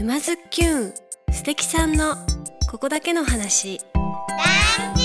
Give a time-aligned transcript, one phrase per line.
[0.00, 0.94] 沼津きゅん
[1.30, 2.16] 素敵さんの
[2.70, 3.78] ここだけの話。
[3.94, 4.00] ラ
[4.92, 5.04] ンチマ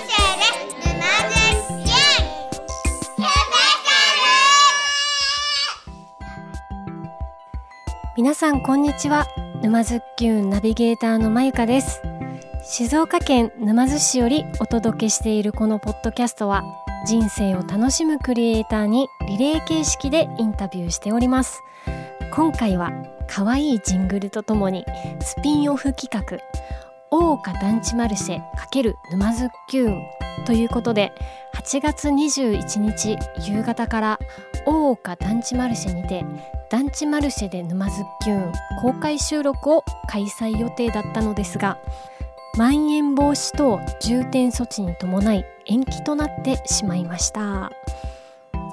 [0.00, 1.44] シェで沼津
[1.84, 2.24] きゅん。
[3.02, 3.22] スペ
[8.16, 9.26] 皆さんこんにちは。
[9.62, 12.00] 沼津きゅんナビゲーターのまゆかです。
[12.64, 16.62] 静岡県沼津市よりお届けしているこのポッドキャストは
[17.06, 21.60] 人生を楽しむクリエイターにリレー形式でインタビューしております。
[22.32, 22.90] 今回は
[23.28, 24.84] 可愛いジングルとともに
[25.20, 26.38] スピンオフ企画
[27.10, 28.40] 大岡団地マルシェ
[28.72, 30.02] ×沼津キューン
[30.46, 31.12] ということで
[31.54, 33.16] 8月21日
[33.48, 34.18] 夕方から
[34.66, 36.24] 大岡団地マルシェにて
[36.70, 41.78] 団地マルシェで沼津キューン公開収録を開催予定だったのですが
[42.56, 47.70] まん延防止等重点措置に伴い延期となってしまいました。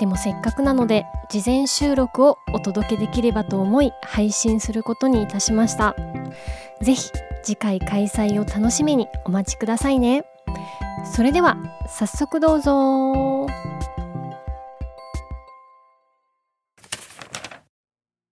[0.02, 5.96] でもせっかくなので事前収録をお届けできればと思い配信することにいたしました。
[6.82, 7.12] 是非
[7.44, 10.24] 次回開催を楽しみにお待ちくださいね。
[11.06, 11.56] それでは
[11.88, 13.46] 早速どうぞ。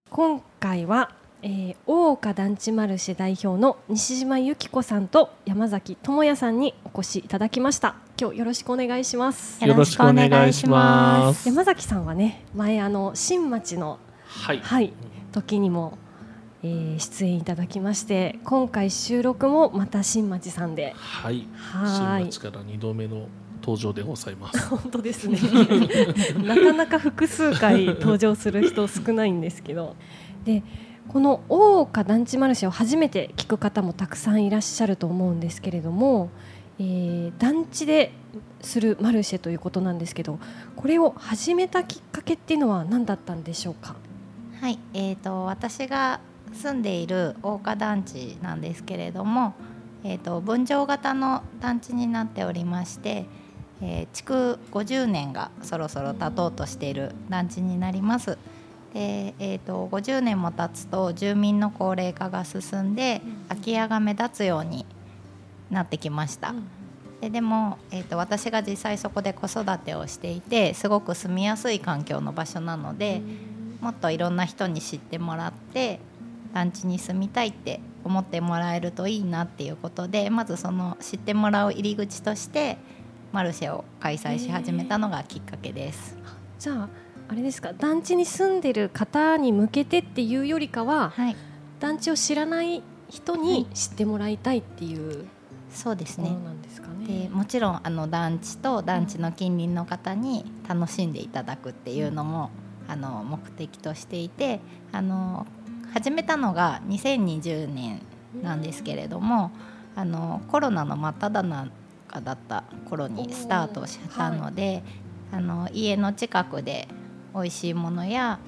[0.10, 11.48] 今回は、えー、大岡団地マルシェ代表の西島由紀子さんと山崎智也さんにお越しいただきました今日よろしくお願いしますよろしくお願いします。
[11.48, 14.60] 山崎さんはね前あの新町のはい。
[14.60, 14.94] はい
[15.32, 15.98] 時にも、
[16.62, 21.48] えー出演いただきまして今回収録もまた新町さんではい。
[21.56, 23.30] はい新町から二度目の
[23.62, 24.60] 登場でございます。
[24.68, 25.40] 本当ですね
[26.44, 29.96] なかなか複数回登場する人少ないんですけど
[30.44, 30.64] で
[31.10, 36.30] この大岡団地マルシェを初めて聞く方もたくさんいらっしゃると思うんですけれども、
[36.80, 38.12] えー団地で
[38.62, 40.40] するマルシェということなんですけど
[40.76, 43.96] これを始めたきっかけっていうのは何だったんでしょうか？
[44.62, 46.20] はい、えー、と私が
[46.54, 49.56] 住んでいる大岡団地なんですけれども、
[50.04, 53.26] えー、と分譲型の団地になっておりまして、
[53.82, 58.38] えー築50年がそろそろ経とうとしている団地になります。
[58.94, 64.86] でえー、と50年も経つと住民の高齢化が進んで空き家が目立つように
[65.70, 66.54] なってきました。
[67.22, 73.22] ででも、えー、と私が実際そこで子育てをしていてすごく住みやすい環境の場所なので、
[73.82, 76.00] もっといろんな人に知ってもらって
[76.54, 82.78] 団地に住みたいって思ってもらえるといいなっていうことでまずその知ってもらう入り口として
[83.32, 86.18] マルシェを開催し始めたのがきっかけです。
[86.58, 86.90] じゃあ
[87.30, 87.74] あれですか？
[87.74, 91.36] 団地に住んでる方に向けてっていうよりかははい、
[91.80, 95.28] 団地を知らない人に知ってもらいたいっていう
[95.72, 96.32] そうですね。
[96.44, 97.26] なんですかね。
[97.26, 102.50] でもちろんあの団地と団地の近隣の方に楽しんでいただくっていうのも、
[102.88, 104.60] あの目的としていて
[104.92, 105.46] あの
[105.94, 108.02] 始めたのが2020年
[108.42, 109.52] なんですけれども、
[109.96, 111.72] あのコロナの真っ只中
[112.24, 114.82] だった頃にスタートしたので、
[115.32, 116.88] あの家の近くで
[117.34, 118.40] 美味しいものや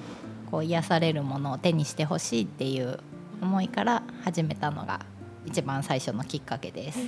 [0.50, 2.98] こう癒されるものを手にしてほしいっていう
[3.40, 5.00] 思いから始めたのが
[5.46, 6.98] 一番最初のきっかけです。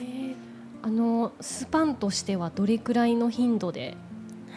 [0.83, 3.97] あのスパンとしてはどれくらいの頻度で？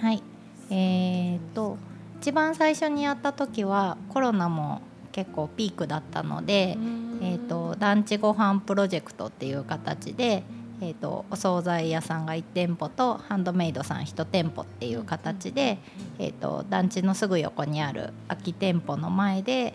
[0.02, 0.22] はい、
[0.70, 1.78] えー、と
[2.20, 6.78] 一番最初にやった時はコロナも結構ピークだったので、
[7.22, 10.44] えー、と団地ご飯プロジェクトっていう形で、
[10.82, 15.80] えー、とお惣菜屋さんが1店舗とハンドメイドさん1店舗っていう形で、
[16.20, 19.74] えー、と団地のすぐ横にある空き店舗の前で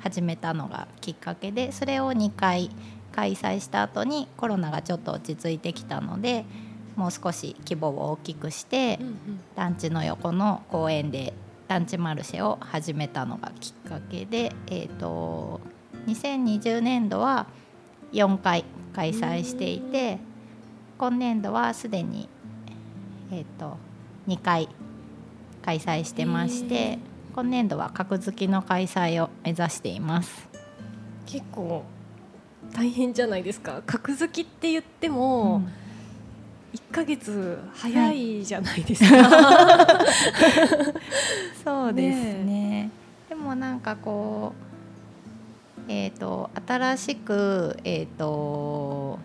[0.00, 2.70] 始めたのがきっかけでそれを2回
[3.12, 6.44] 開催した後にコロナがちょっと落ち着いてきたので
[6.96, 8.98] もう少し規模を大きくして、
[9.54, 11.34] 団地の横の公園で
[11.68, 15.60] 団地マルシェを始めたのがきっかけで、えー、と
[16.06, 17.48] 2020年度は
[18.12, 20.18] 4回開催していて
[20.98, 22.28] 今年度はすでに、
[23.30, 23.76] えー、と
[24.26, 24.68] 2回
[25.62, 26.98] 開催してまして
[27.34, 30.48] 今年度は格付きの開催を目指しています。
[31.26, 31.84] 結構
[32.72, 33.82] 大変じゃないですか。
[33.84, 35.62] 格付きって言っても、
[36.72, 39.88] 1ヶ月早いじゃないですか、
[41.64, 42.90] そうですね。
[43.28, 44.65] でもなんかこう
[45.88, 49.18] えー、と新しく、えー、と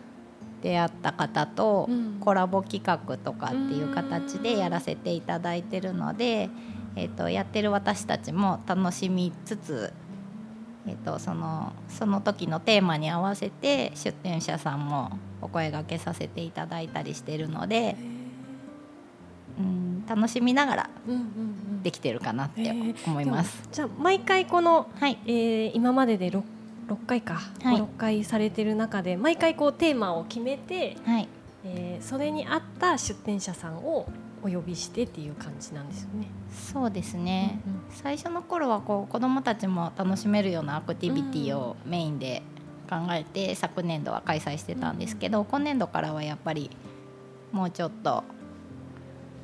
[0.62, 2.12] 出会った方とうん。
[2.22, 6.50] コラボ企画とかっていう形でやらせていただいてるので、
[6.96, 9.92] えー、とやってる私たちも楽しみつつ、
[10.88, 17.96] えー、とそのその時のテーマに合わせて出店者さんもお声がけさせていただいたりしてるので、
[19.58, 21.84] うん、楽しみながらうんうんうん。
[21.84, 22.74] できてるかなって
[23.08, 23.68] 思います。
[23.72, 26.42] じゃあ毎回この、はい、えー今までで6
[26.88, 27.78] 6回か、はい。
[27.78, 31.28] 6回されてる中で毎回こうテーマを決めて、はい。
[31.64, 34.08] えーそれに合った出店者さんを
[34.44, 36.28] お呼びしてっていう感じなんですよね。
[36.52, 37.62] そうですね、
[37.92, 42.42] 最初の頃はこう子どもたちも楽しめるようなアクティビティをメインで
[42.90, 46.72] 考えて昨年度は開催してたんですけど、今年度からはやっぱり
[47.52, 48.24] もうちょっと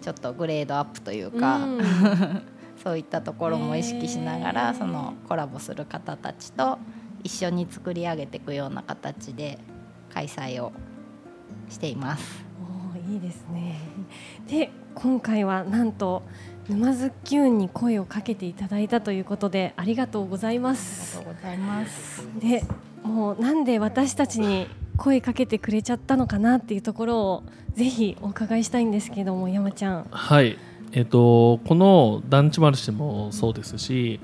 [0.01, 1.81] ちょっとグレードアップというか、うん
[2.83, 6.77] そういったところも意識しながら、そのコラボする方たちと
[7.23, 9.57] 一緒に作り上げていくような形で
[10.13, 10.71] 開催を
[11.69, 12.45] しています。
[12.93, 13.79] おーいいですね。
[14.47, 16.23] で今回はなんと
[16.69, 21.25] 沼津きゅんに声をかけていただいたということでありがとうございまあすり。
[21.25, 22.27] がとうございます。
[22.39, 22.63] で
[23.03, 24.67] もうなんで私たちに
[24.97, 30.07] 声かけてくれちゃったのかなっていうところをぜひお伺いしたいんですけども山ちゃん。
[30.09, 30.57] はい、
[30.91, 34.19] えっとこの団地マルシェもそうですし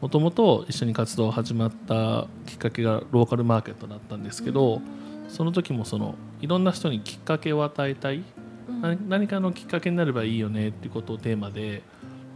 [0.00, 4.82] もともと一緒に活動を始まったきっかけがローカルマーケットだったんですけど、
[5.28, 8.22] その時もそのいろんな人にきっかけを与えたい、
[8.82, 11.82] 何何かのきっかけになればいいよねっていうことをテーマで、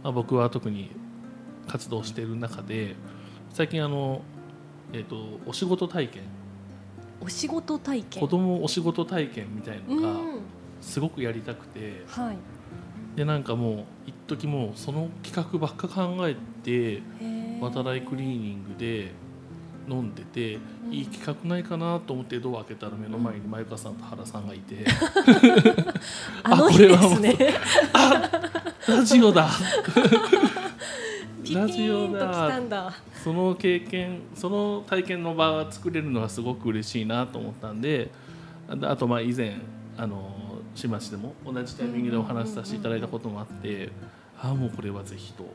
[0.03, 0.89] まあ、僕は特に
[1.67, 2.95] 活動している中で
[3.53, 4.21] 最近あの、
[4.91, 6.23] えっとお仕事体験
[7.21, 8.21] お仕事体験。
[8.21, 10.41] 子供お仕事体験みたいのがうん
[10.81, 12.03] すごくやりたくて。
[12.07, 12.37] はい。
[13.15, 17.01] でなんかもう一時もうその企画ばっか考えて
[17.59, 19.11] 渡来クリーニングで
[19.89, 24.85] 飲んでて、うんいい企画ないかなと思ってドア開けたら目の前に前川さんと原さんがいて、
[26.43, 27.37] あの日ですね。
[28.89, 29.49] ラジオだ
[31.51, 32.07] ピピラジオ。
[33.23, 38.09] その経験その体験の場が作れるのはすごく嬉しいなと思ったんで
[38.69, 39.57] ああとまあ以前
[39.97, 40.31] あの
[40.75, 43.89] 新町でも同じタイミングでお話しさせていただいたこともあって、
[44.41, 45.45] ああもうこれはぜひと。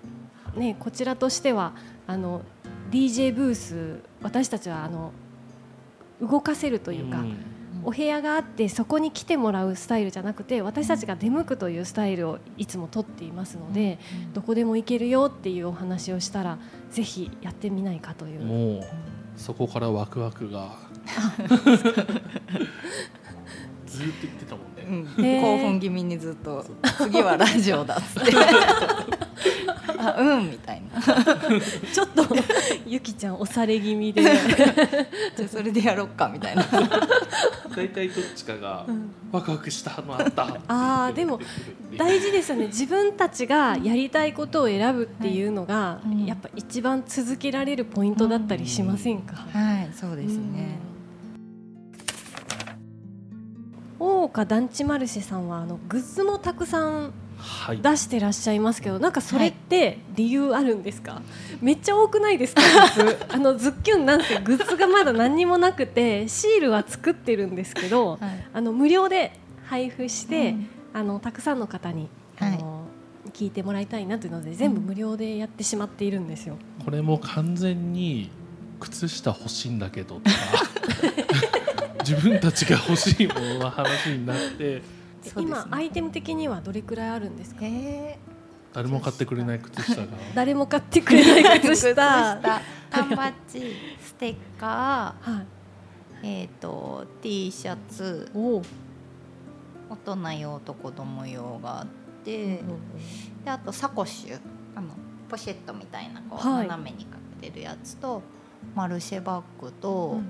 [0.54, 1.72] ねこちらとしては
[2.06, 2.43] あの
[2.90, 5.12] DJ ブース私たちはあの
[6.20, 7.37] 動かせるというか、ん
[7.86, 14.00] お部屋があってそこに来てもらうスタイルじゃなくて私たちが出向くというスタイルをいつもとっていますので、
[14.34, 16.58] どこでも行けるよっていうお話をしたら
[16.90, 18.40] ぜひやってみないかという。
[18.40, 18.84] もう
[19.36, 20.76] そこからワクワクが。
[23.86, 25.08] ずーっと言ってたもんね。
[25.18, 25.40] へー。
[25.40, 26.66] 興奮気味にずっと。
[26.98, 28.32] 次はラジオだっつって
[29.98, 31.00] あうんみたいな。
[31.92, 32.24] ちょっと
[32.86, 34.22] ゆきちゃん押され気味で、
[35.36, 36.64] じゃあそれでやろっかみたいな。
[37.74, 38.86] 大体どっちかが
[39.32, 40.58] ワクワクしたのあった。
[40.68, 41.38] あーでも
[41.96, 42.66] 大事ですよね。
[42.66, 46.24] 自分たちがやりたいことを選ぶっていうのが、いうん。
[46.24, 50.78] やっぱ一番続けられるポイントだったりしませんか、はいそうですね、
[54.00, 54.06] うん。
[54.06, 57.25] 大岡団地マルシェさんはあのグッズもたくさんはい。
[57.82, 61.22] 出してらっしゃいますけどなんかそれって理由あるんですか、
[61.60, 62.62] めっちゃ多くないですか？
[63.28, 68.46] あのズッキュンなんてグッズがまだ何にもなくてシールは作ってるんですけどはい。
[68.52, 69.32] あの無料で
[69.66, 70.68] 配布して、うん。
[70.94, 72.84] あのたくさんの方に、あの
[73.34, 76.56] 聞いてもらいたいなというので全部無料でやってしまっているんですよ。
[76.84, 78.30] これも完全に
[78.80, 80.30] 靴下欲しいんだけどとか
[82.06, 84.82] 自分たちが欲しいものの話になって
[85.37, 87.61] 今アイテム的にはどれくらいあるんですか？
[88.73, 90.06] 誰も買ってくれない靴下が。
[90.34, 92.40] 誰も買ってくれない靴下。
[92.90, 95.44] 缶バッジステッカは
[96.22, 98.31] い、ーえっ、と T シャツ。
[99.89, 101.86] 大人用と子供用があっ
[102.24, 102.60] て、
[103.44, 104.41] であとサコッシュ。
[104.74, 104.89] あの
[105.29, 106.69] ポシェットみたいなこう、はい。
[106.69, 108.22] 斜めにかけてるやつと
[108.74, 110.20] マルシェバッグと、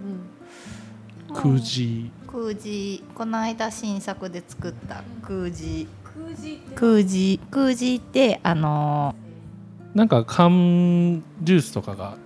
[1.34, 9.14] 空字空字この間新作で作った空字空字って空字空字ってあの
[9.94, 12.16] なんか缶ジュースとかが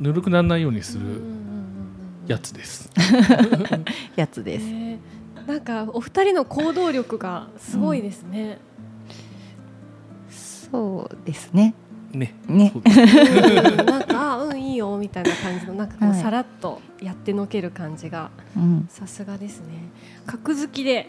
[0.00, 1.42] ぬるくならないようにするうんうんうんうん
[2.26, 2.88] やつです。
[2.94, 5.00] ー やつです、ね
[5.46, 8.58] なんかお二人の行動力がすごいですね。
[10.30, 11.74] そうですね
[12.12, 12.34] ね。
[12.46, 12.72] ね。
[13.86, 16.20] なんかあうんいいよみたいな感じのなんかこうはい。
[16.20, 18.86] さらっとやってのける感じがうん。
[18.90, 19.66] さすがですね。
[20.26, 21.08] 格好きで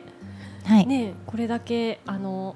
[0.66, 2.56] はい、ねこれだけあの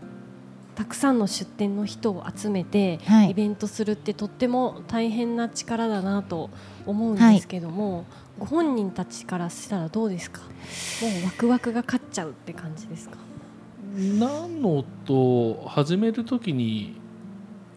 [0.75, 3.31] たくさんの出店の人を集めてはい。
[3.31, 6.49] イベントするってとっても大変な力だなと
[6.85, 8.05] 思うんですけども、
[8.39, 10.39] ご本人たちからしたらどうですか？
[10.39, 10.45] も
[11.23, 13.17] うワクワクが勝っちゃうって感じですか？
[13.95, 16.95] なのと始めるときに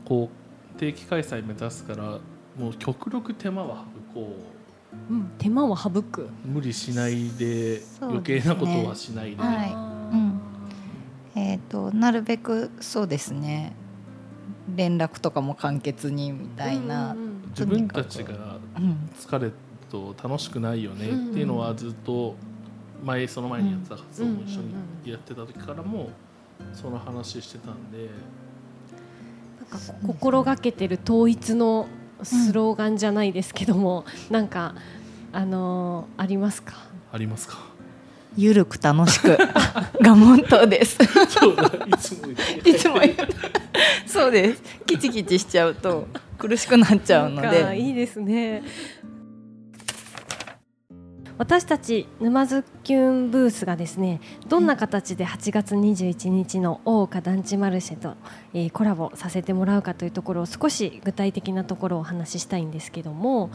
[0.05, 0.40] こう
[0.81, 2.19] 定期開催目指すから
[2.59, 3.85] もう極力手間は
[4.15, 4.35] 省こ
[5.11, 5.15] う。
[5.15, 6.23] ん、手間を省く。
[6.23, 9.73] う無理しないでそう余計なことはしないで、はい。
[9.73, 10.41] うん。
[11.37, 13.75] えー、となるべくそうですね。
[14.75, 17.43] 連絡とかも簡潔にみたいな、うんうんうん。
[17.51, 19.11] 自分たちがうん。
[19.19, 19.53] 疲れ
[19.91, 22.37] と楽しくないよねっていうのはずっと
[23.05, 26.11] 前その前にやってた活動も一緒にやってた時からも
[26.73, 28.09] その話してたんで
[29.71, 31.87] か心がけてる統一の
[32.23, 34.75] スローガンじゃないですけども、なんか
[35.33, 36.75] あのーありますか？
[37.13, 37.59] ありますか？
[38.37, 39.37] ゆるく楽しく。
[40.01, 40.99] がモットーです。
[41.29, 42.71] そうだいつも言って。
[42.71, 43.17] いつも言う。
[44.07, 44.63] そうです。
[44.87, 46.07] キチキチしちゃうと
[46.39, 47.79] 苦しくなっちゃうので。
[47.79, 48.63] いいですね
[51.41, 58.15] 私たち沼津キュンブースがですねどんな形で8月21日の大岡団地マルシェと、
[58.53, 63.51] えーコラボさせてもらうかというところを少し具体的なところをお話ししたいんですけども、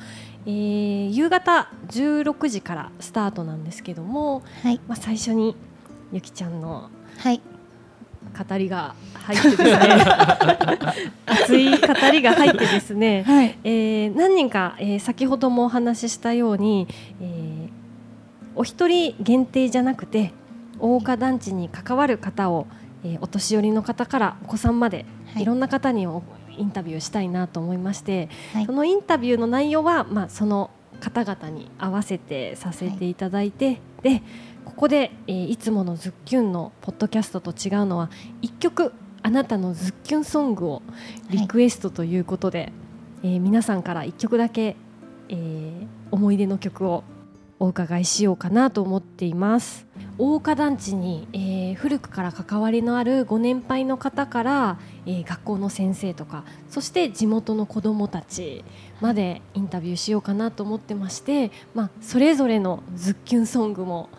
[0.47, 4.81] えー夕方16時からスタートなんですけども、はい。
[4.87, 5.55] まあ、最初に
[6.11, 6.89] ゆきちゃんの
[7.19, 7.39] はい。
[8.35, 10.05] 語りが入ってですね
[11.27, 11.77] 熱い語
[12.11, 13.59] りが入ってですね、はい。
[13.63, 16.87] えー何人か、えー先ほどもお話ししたように、
[17.21, 17.54] えー
[18.55, 20.33] お一人限定じゃなくて
[20.79, 22.67] 大岡団地に関わる方を、
[23.03, 25.43] えーお年寄りの方からお子さんまで、はい。
[25.43, 26.23] い、ろんな方にお
[26.57, 28.65] インタビューしたいなと思いまして、はい。
[28.65, 34.21] そのインタビューの内容は、まあ、その方々に合わせてさせていただいて、で
[34.63, 38.09] ここで、えーいつものズッキュンのポッドキャストと違うのは
[38.41, 40.81] 一曲あなたのズッキュンソングを
[41.29, 42.71] リクエストということで、
[43.23, 44.75] えー皆さんから一曲だけ、
[45.29, 47.03] えー思い出の曲を
[47.59, 49.85] お伺いしようかなと思っています。
[50.17, 58.63] 大岡団地に、えー古くから関わりのあるご年配の方から、えー学校の先生とかそして地元の子どもたち
[59.01, 64.09] までインタビューしようかなと思ってまして、まあ、それぞれのズッキュンソングも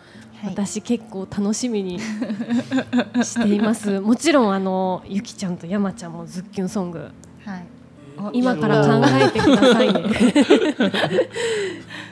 [0.41, 0.49] はい。
[0.51, 3.99] 私結構楽しみにしています。
[3.99, 7.09] もちろんあのゆきちゃんと山ちゃんもズッキュンソング
[7.43, 7.65] はい
[8.33, 10.01] 今から考えてくださいね。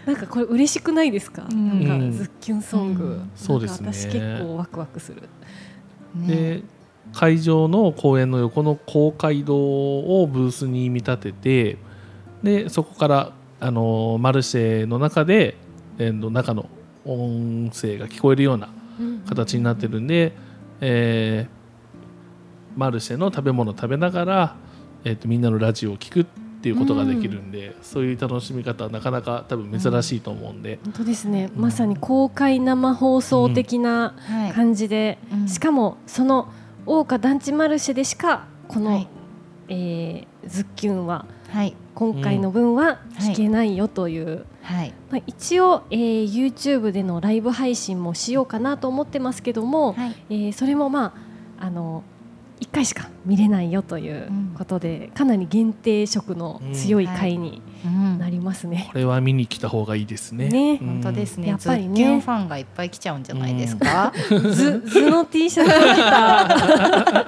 [0.05, 1.88] なんかこれ嬉しくないですか、うん。
[1.88, 3.31] なんかズッキュンソング、うん。
[3.35, 3.91] そうですね。
[3.91, 5.21] 私結構ワクワクする。
[6.15, 6.27] ね。
[6.27, 6.63] で
[7.13, 11.77] 会場の公園の横の公会堂をブースに見立てて
[12.43, 15.55] でそこからあのマルシェの中で、
[15.97, 16.69] えーの中の
[17.05, 18.69] 音声が聞こえるような
[19.27, 20.33] 形になってるんで、
[20.81, 21.55] えー
[22.77, 24.55] マルシェの食べ物を食べながら、
[25.05, 26.25] えーとみんなのラジオを聞くっ
[26.62, 31.51] ていうことができるんで、そういう楽しみ方はなかなか多分珍しいと思うんで、本当ですね。
[31.55, 36.51] まさに公開生放送的なはい感じで、うんしかもその
[36.88, 39.07] 大岡団地マルシェでしかこの、はい。
[39.69, 41.75] えーズッキュンははい。
[41.93, 44.93] 今回の分は聞けないよという、はい。
[45.12, 50.15] まあ、一応、えー YouTube でのライブ配信もしようかなと思ってますけども、はい。
[50.29, 51.13] えーそれもま
[51.59, 52.03] ああの
[52.62, 58.88] 1回しか見れないよということで、かなり限定色の強い回にうんなりますね。
[58.91, 60.47] これは見に来た方がいいですね。
[60.50, 60.79] ね。
[60.81, 60.88] うん。
[60.88, 61.50] 本当ですね。
[61.50, 61.88] やっぱりね。
[61.88, 67.25] ズッキュンファンがいっぱい来ちゃうんじゃないですか、図図の T シャツを着た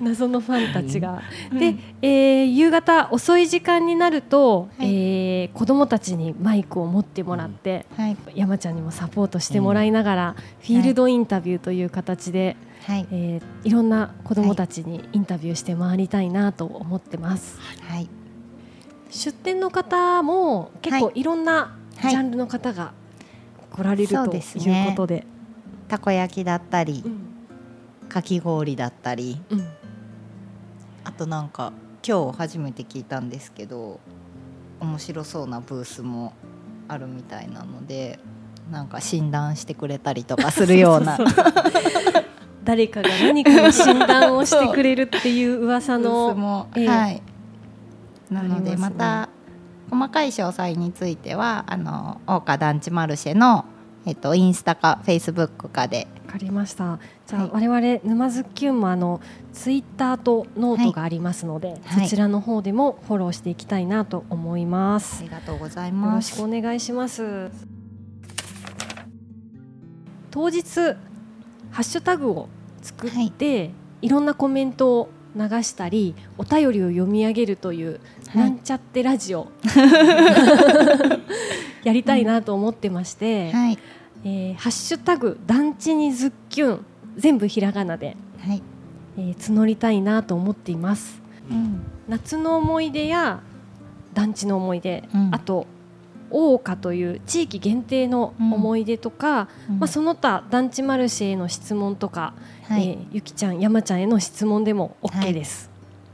[0.00, 1.22] 謎のファンたちが。
[1.52, 4.94] で、えー夕方遅い時間になると、はい。
[4.94, 8.16] えー子どもたちにマイクを持ってもらって、はい。
[8.34, 12.56] 山ちゃんにもサポートしてもらいながら、フィールドインタビューという形で、
[12.86, 13.06] はい。
[13.10, 17.58] えーいろんな子どもたちにインタビューして回りたいなと思ってます。
[17.82, 18.08] はい。
[19.10, 21.22] 出店の方も結構い。
[21.22, 22.14] ろんなジはい。
[22.14, 22.92] ャンルの方が
[23.70, 24.30] 来られるという
[24.90, 25.26] ことで。
[25.88, 28.08] たこ焼きだったりうん。
[28.08, 29.40] かき氷だったり。
[29.50, 29.66] うん。
[31.04, 31.72] あとなんか
[32.06, 34.00] 今日初めて聞いたんですけど
[34.80, 36.32] 面白そうなブースも
[36.88, 38.18] あるみたいなので
[38.70, 41.18] なんか診断してくれたりとかするような
[42.64, 46.88] 誰かが何かの診断をしてくれるっていう噂のスも、ええ。
[46.88, 47.22] はい。
[48.30, 49.28] なのでまた
[49.90, 53.64] 細かい詳細についてはあの大岡団地マルシェの、
[54.06, 56.06] えっと、インスタかフェイスブックかで。
[56.26, 57.00] わかりました。
[57.26, 59.20] じゃあ、は我々沼津キュンもあの
[59.52, 62.04] ツイッターとノートがありますので、はい。
[62.04, 67.50] そちらの方でもフォローしていきたいなと思いまあす、りがとうございよろますしくお願いします。
[70.30, 70.94] 当日
[71.70, 72.48] ハッシュタグを
[72.82, 73.70] 作って、
[74.02, 78.38] い、ろんなコメントを流したりお便りを読み上げるという、はい。
[78.38, 79.48] なんちゃってラジオ。
[81.84, 83.78] やりたいなと思ってまして、はい。
[84.24, 86.84] えーハッシュタグ団地にズッキュン
[87.16, 88.62] 全部ひらがなで、はい、
[89.16, 91.22] えー募りたいなと思っています。
[91.50, 91.82] うん。
[92.08, 93.40] 夏の思い出や
[94.12, 95.28] 団地の思い出、うん。
[95.32, 95.66] あと
[96.30, 102.34] 大岡という地域限定の思い出とか、まあ、その他団地マルシェへの質問とか、
[102.64, 105.70] はい、えーゆきちゃん山ちゃんへの質問でも OK です、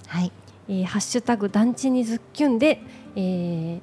[0.06, 0.32] はい。
[0.68, 2.80] えーハッシュタグ団地にズッキュンで、
[3.14, 3.80] えー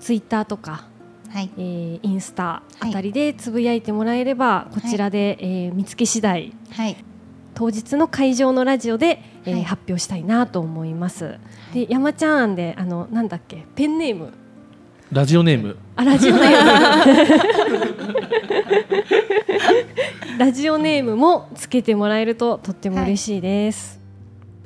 [0.00, 0.86] ツイッターとか、
[1.30, 1.50] はい。
[1.56, 6.96] えーインスタあたりでつぶやいてもらえれば、こちらで、えー見つけ次第はい。
[7.54, 9.64] 当日の会場のラジオで、えーはい。
[9.64, 11.38] 発表したいなと思います。
[11.72, 14.32] で山ちゃんであのなんだっけペンネーム
[15.12, 16.50] ラジオネームあラジオネー
[18.08, 18.14] ム
[20.38, 24.00] ラジオネームもつけてもらえるととっても嬉しいです。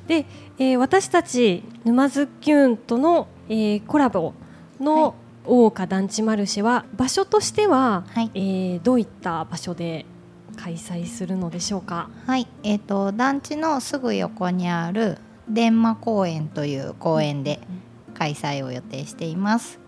[0.06, 0.24] で、
[0.58, 4.32] えー私たち沼津キュンとの、えーコラボは
[4.80, 5.14] いの
[5.44, 10.06] 大岡団地マルシェは場所としては、はいえーどういった場所で
[10.56, 12.08] 開催するのでしょうか？
[12.26, 15.18] はい、えっ、と団地のすぐ横にある
[15.48, 17.60] 伝馬公園という公園で
[18.14, 19.78] 開催を予定しています。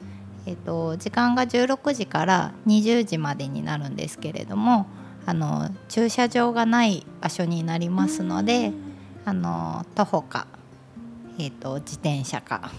[0.47, 4.87] えっ、と時間が16時から20時までになるんですけれども、
[5.26, 8.73] あの駐車場がない場所になりますので、
[9.25, 10.47] あの徒歩か
[11.38, 12.73] えっ、と自転車か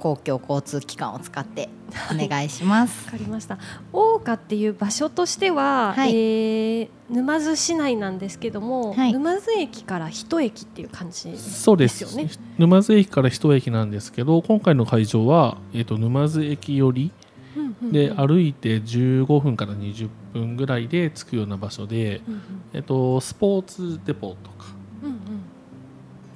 [0.00, 1.68] 公共交通機関を使って
[2.10, 3.04] お願いします。
[3.04, 3.58] わかりました。
[3.92, 6.14] 大岡っていう場所としては、はい。
[6.14, 9.12] えー沼津市内なんですけども、はい。
[9.12, 12.04] 沼津駅から一駅っていう感じそうです。
[12.04, 17.12] ですよね沼津駅から一駅なんですけど今回の会場は、えー、と沼津駅寄り
[17.56, 18.26] うんうんでうん。
[18.28, 22.42] 歩いて15分から20分ぐらいで着くような場所で、うん
[22.74, 24.66] えー、とスポーツデポとか
[25.02, 25.16] うんうん。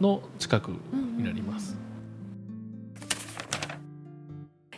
[0.01, 0.73] の近く
[1.17, 1.84] になります。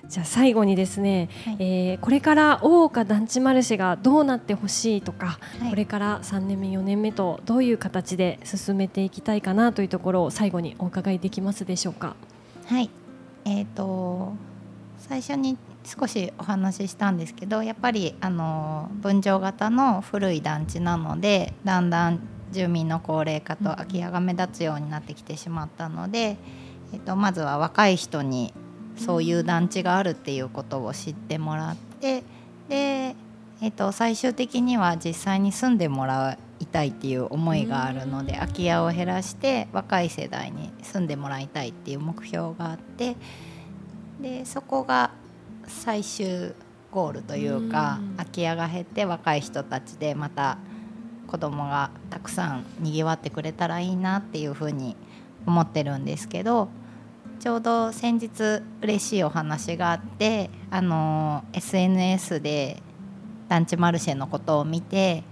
[0.09, 1.57] じゃあ最後にですね、はい。
[1.59, 5.71] えーこれから大岡団地マルシェがどうなってほしいとか、はい。
[5.71, 12.15] これから3年目4年目とどういう形で進めていきたいかなというところを最後にお伺いできますでしょうか？
[12.67, 12.91] はい、
[13.45, 14.35] えー、と
[14.99, 22.21] 最初に少しお話ししたんですけどやっぱりあの分譲型の古い団地なのでだんだん
[22.51, 26.39] 住民の高齢化と空き家が目立つようになってきてしまったので、
[26.93, 28.53] えー、とまずは若い人に
[28.97, 32.23] そういう団地があるっていうことを知ってもらって
[32.69, 43.17] で、えー、と最終的には実際に住んでもらいたいっていう思いがあるので空き家を減らして若い世代に住んでもらいたいっていう目標があって
[44.21, 45.11] でそこが
[45.67, 46.55] 最終
[46.91, 48.17] ゴールというかうん。
[48.17, 50.59] 空き家が減って若い人たちでまた
[51.27, 54.97] 子供がたくさんにぎわってくれたらいいなっていうふうに
[55.45, 56.69] 思ってるんですけど
[57.39, 62.83] ちょうど先日嬉しいお話があってあの SNS で
[63.49, 65.25] 団地マルシェのことを見て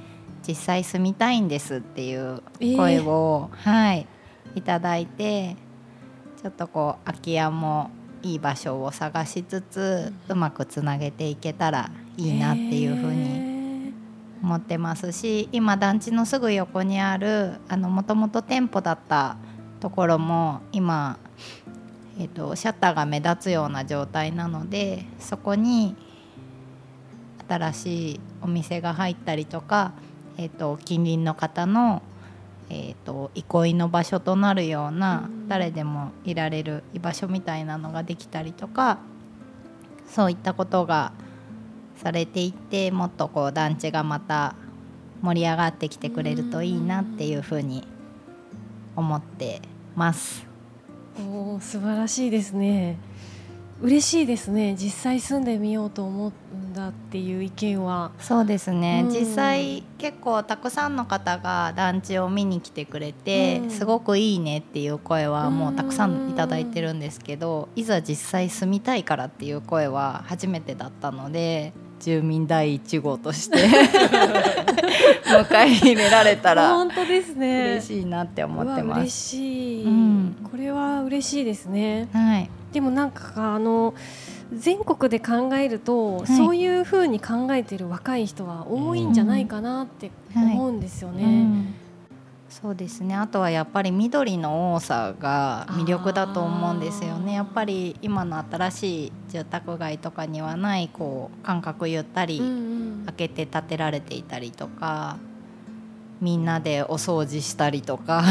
[0.46, 2.42] 実際住みたいんですっていう
[2.76, 4.06] 声を、はい
[4.54, 5.56] いただいて
[6.40, 7.90] ちょっとこう空き家も
[8.22, 13.94] いい場所を探しつつうまくつなげていけたらいいなっていうふうにに
[14.42, 19.36] 思ってますし今団地のすぐ横にあるもともと店舗だった
[19.80, 21.18] ところも今、
[22.18, 25.96] えー、とシャッターが目立つような状態なのでそこに
[27.48, 29.92] 新しいお店が入ったりとか、
[30.38, 32.02] えー、と近隣の方の、
[32.70, 38.98] えー、と憩いの場所となるようなうん誰でもいられる居場所みたいなのができたりとか
[40.08, 41.12] そういったことが
[41.96, 44.54] されていってもっとこう団地がまた
[45.22, 47.86] 盛り上がってきてくれるといいなっていうふうに
[48.96, 49.60] 思って
[49.96, 50.53] ます。
[51.18, 52.98] おー素晴らしいですね。
[53.82, 54.76] 嬉しいですね。
[54.78, 58.12] 実際住んでみようと思うんだっていう意見は。
[58.18, 59.12] そうですね、うん。
[59.12, 63.70] 実際結構たくさんの方が団地を見に来てくれて、うん。
[63.70, 71.72] すごくいいねっていう声はもうたくさんいただいてるんですけど、いざ実際住みたいからっていう声は初めてだったので
[72.04, 73.56] 住民第一号として
[75.24, 77.72] 迎え入れられたら本当ですね。
[77.76, 79.10] 嬉しいなって思ってます。
[79.10, 80.36] しい、うん。
[80.50, 82.08] これは嬉しいですね。
[82.12, 83.94] はい、でもなんかあの
[84.52, 86.26] 全国で考えると、い。
[86.26, 91.24] そういうふうに考えてる若い人は多いんじゃないかなって思うんですよね。
[91.24, 91.74] うん
[92.48, 93.14] そうですね。
[93.16, 97.34] あとはやっぱり緑の多さが魅力だと思うんですよね。
[97.34, 102.84] やっぱり今の新しい住宅街とかにはないこう間隔ゆったりうんうん。
[103.06, 105.18] 開けて建てられていたりとか
[106.20, 108.24] みんなでお掃除したりとか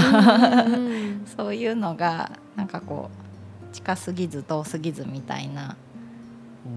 [0.65, 3.09] うんうん そういうのがなんかこ
[3.71, 5.75] う近すぎず遠すぎずみたいな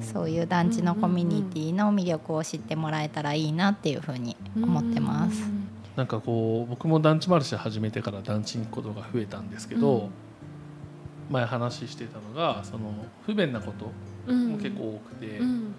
[0.01, 5.43] そういう団地のコミュニティの魅力を知ってもらえたらいいなっていうふうに思ってます。
[5.97, 10.11] なんかこう僕も団地マルシェ始めてから団地に行くことが増えたんですけど、うん。
[11.31, 12.93] 前話してたのがその
[13.25, 13.91] 不便なこと
[14.27, 14.53] うん。
[14.53, 15.75] も結構多くて、いうん。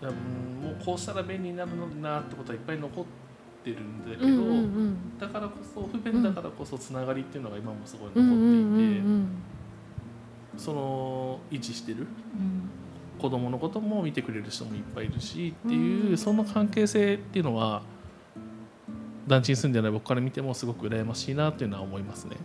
[0.00, 0.14] やも
[0.80, 3.04] うこうしたら便利になるのになってことはいっぱい残っ
[3.64, 5.18] てるんだけど、うんうんうん。
[5.18, 9.28] だからこそ不便だからこそつながりっていうのが今もすごいうんうん残っていて、うん。
[10.56, 12.06] その維持してる
[12.38, 12.70] うん。
[13.20, 16.16] 子供のことも見てくれる人もいっぱいいるしっていううん。
[16.16, 17.82] その関係性っていうのは
[19.26, 22.36] 団地に住んでない僕から見てもすごく羨ましいなっていうのは思いますね。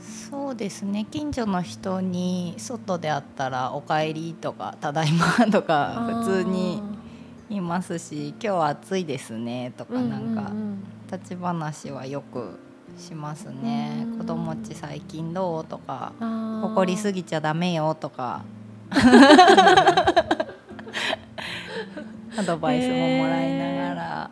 [0.00, 1.06] そうですね。
[1.10, 6.82] 近所の人に外であったら「おかえり」とか「ただいま」とか普通に
[7.50, 10.52] いますし「今日は暑いですね」とかなんか
[11.10, 12.58] 立ち話はよく
[12.98, 14.06] しますね。
[14.12, 14.18] うん。
[14.18, 18.42] 子供っち最近どうとか怒怒りすぎちゃダメよとか。
[22.38, 24.30] アドバイスももらいながら、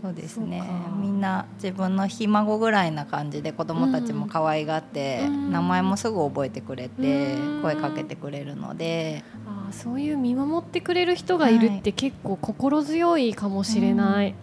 [0.00, 0.62] そうですね。
[1.00, 5.52] みんな自分のひ孫ぐらいな感じで子供たちも可愛がって、うん。
[5.52, 7.62] 名前もすぐ覚えてくれて、うん。
[7.62, 14.34] 声かけてくれるので、あーそういう見守ってくれる人がいるって結構心強いかもしれない、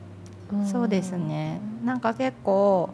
[0.54, 0.66] ん。
[0.66, 1.62] そうですね。
[1.84, 2.90] なんか結構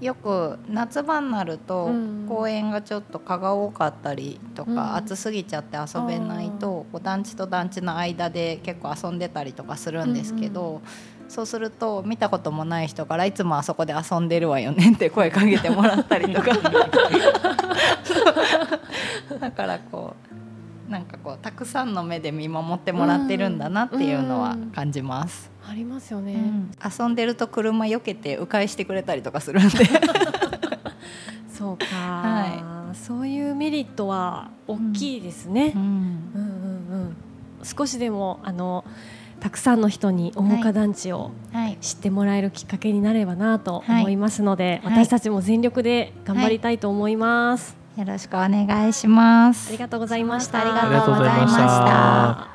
[0.00, 2.14] よく夏場になるとうん。
[2.28, 4.94] 公園がちょっと蚊が多かったりとか、うん。
[4.96, 10.80] 暑すぎちゃって遊べないと団地と団地の間で結構遊んでたりとかするんですけど、
[11.28, 16.50] そうすると見たこともない人からいつもあそこで遊んでるわよねって声かけてもらったりとか。
[19.40, 20.14] だからこ
[20.88, 25.50] うなんかこうたくさんの目で見守ってもらってるんだなっていうのは感じます。
[25.66, 26.36] ありますよね、
[26.84, 29.70] 遊んでると車避けて迂回してくれたりとかするんで。
[31.48, 35.80] そうか、はそういうメリットは大きいですね、うん。
[35.82, 36.46] うんう
[36.98, 37.16] んうん。
[37.62, 38.84] 少しでもあの
[39.40, 41.76] たくさんの人に大岡団地をはい。
[41.80, 45.04] 知ってもらえるきっかけになればなと思いますので、はい。
[45.04, 49.68] 私たちも全力で頑張りたいと思います、よろしくお願いします。
[49.68, 50.60] ありがとうございました。
[50.60, 52.48] ありありがとうございました。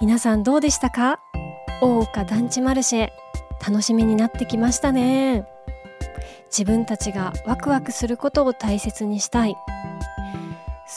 [0.00, 1.20] 皆さんどうでしたか？
[1.80, 3.08] 大岡団地マルシェ
[3.66, 5.46] 楽しみになってきましたね。
[6.46, 9.56] 自分たちがワクワクすることを大切にしたい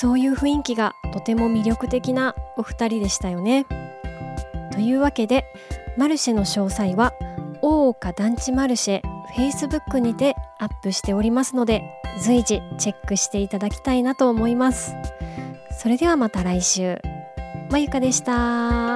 [0.06, 3.66] そういう雰囲気がとても魅力的なお二人でしたよね。
[4.72, 5.46] というわけで
[5.98, 7.12] マルシェの詳細は
[7.64, 9.02] 大岡団地マルシェ
[9.36, 11.82] Facebook にてアップしておりますので
[12.22, 14.94] 随時チェックしていただきたいなと思います。
[15.72, 17.02] それではまた来週。
[17.72, 18.95] まゆかでした。